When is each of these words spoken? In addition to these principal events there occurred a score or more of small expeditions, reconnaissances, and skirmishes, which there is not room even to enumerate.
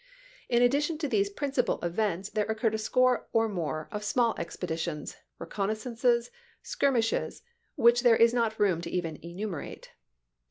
In 0.49 0.63
addition 0.63 0.97
to 0.97 1.07
these 1.07 1.29
principal 1.29 1.79
events 1.85 2.31
there 2.31 2.45
occurred 2.47 2.73
a 2.73 2.79
score 2.79 3.27
or 3.33 3.47
more 3.47 3.87
of 3.91 4.03
small 4.03 4.33
expeditions, 4.39 5.17
reconnaissances, 5.39 6.29
and 6.29 6.35
skirmishes, 6.63 7.43
which 7.75 8.01
there 8.01 8.17
is 8.17 8.33
not 8.33 8.59
room 8.59 8.81
even 8.85 9.13
to 9.13 9.27
enumerate. 9.27 9.91